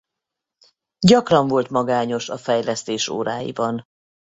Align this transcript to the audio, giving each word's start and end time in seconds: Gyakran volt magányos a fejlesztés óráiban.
Gyakran 1.07 1.47
volt 1.47 1.69
magányos 1.69 2.29
a 2.29 2.37
fejlesztés 2.37 3.07
óráiban. 3.07 3.83